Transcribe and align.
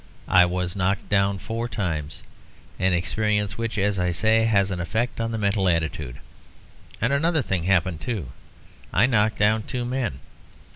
I 0.33 0.45
was 0.45 0.75
knocked 0.75 1.09
down 1.09 1.37
four 1.37 1.69
times; 1.69 2.23
an 2.79 2.91
experience 2.91 3.55
which, 3.55 3.77
as 3.77 3.99
I 3.99 4.11
say, 4.11 4.45
has 4.45 4.71
an 4.71 4.79
effect 4.81 5.21
on 5.21 5.31
the 5.31 5.37
mental 5.37 5.69
attitude. 5.69 6.15
And 6.99 7.13
another 7.13 7.43
thing 7.43 7.65
happened, 7.65 8.01
too. 8.01 8.29
I 8.91 9.05
knocked 9.05 9.37
down 9.37 9.61
two 9.61 9.85
men. 9.85 10.19